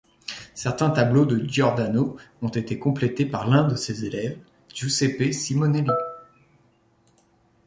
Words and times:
Certains 0.55 0.89
tableaux 0.89 1.27
de 1.27 1.37
Giordano 1.47 2.17
ont 2.41 2.47
été 2.49 2.79
complétés 2.79 3.27
par 3.27 3.47
l'un 3.47 3.67
de 3.67 3.75
ses 3.75 4.03
élèves, 4.03 4.39
Giuseppe 4.73 5.31
Simonelli. 5.31 5.91